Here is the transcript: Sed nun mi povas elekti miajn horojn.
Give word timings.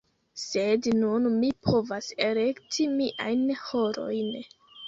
Sed 0.43 0.87
nun 1.01 1.27
mi 1.43 1.51
povas 1.69 2.09
elekti 2.29 2.89
miajn 2.97 3.47
horojn. 3.67 4.37